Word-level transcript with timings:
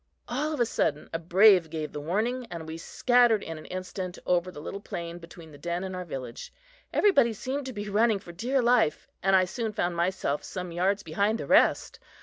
All 0.27 0.51
of 0.51 0.59
a 0.59 0.65
sudden, 0.65 1.11
a 1.13 1.19
brave 1.19 1.69
gave 1.69 1.91
the 1.91 2.01
warning, 2.01 2.47
and 2.49 2.65
we 2.67 2.79
scattered 2.79 3.43
in 3.43 3.59
an 3.59 3.67
instant 3.67 4.17
over 4.25 4.49
the 4.49 4.59
little 4.59 4.79
plain 4.79 5.19
between 5.19 5.51
the 5.51 5.59
den 5.59 5.83
and 5.83 5.95
our 5.95 6.05
village. 6.05 6.51
Everybody 6.91 7.33
seemed 7.33 7.67
to 7.67 7.71
be 7.73 7.87
running 7.87 8.17
for 8.17 8.31
dear 8.31 8.63
life, 8.63 9.07
and 9.21 9.35
I 9.35 9.45
soon 9.45 9.73
found 9.73 9.95
myself 9.95 10.43
some 10.43 10.71
yards 10.71 11.03
behind 11.03 11.37
the 11.37 11.45
rest. 11.45 11.99